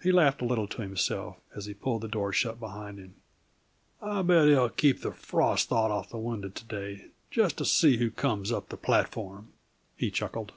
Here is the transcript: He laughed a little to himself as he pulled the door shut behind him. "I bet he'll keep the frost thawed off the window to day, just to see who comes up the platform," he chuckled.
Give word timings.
He 0.00 0.12
laughed 0.12 0.40
a 0.40 0.44
little 0.44 0.68
to 0.68 0.82
himself 0.82 1.36
as 1.52 1.66
he 1.66 1.74
pulled 1.74 2.02
the 2.02 2.06
door 2.06 2.32
shut 2.32 2.60
behind 2.60 2.98
him. 3.00 3.16
"I 4.00 4.22
bet 4.22 4.46
he'll 4.46 4.68
keep 4.68 5.00
the 5.00 5.10
frost 5.10 5.68
thawed 5.68 5.90
off 5.90 6.10
the 6.10 6.18
window 6.18 6.50
to 6.50 6.64
day, 6.64 7.06
just 7.32 7.56
to 7.58 7.64
see 7.64 7.96
who 7.96 8.08
comes 8.12 8.52
up 8.52 8.68
the 8.68 8.76
platform," 8.76 9.48
he 9.96 10.12
chuckled. 10.12 10.52